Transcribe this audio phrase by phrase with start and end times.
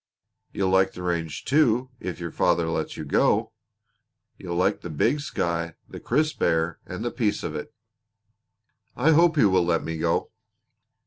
[0.51, 3.51] You'll like the range, too, if your father lets you go.
[4.35, 7.71] You'll like the big sky, the crisp air, and the peace of it."
[8.95, 10.31] "I hope he will let me go."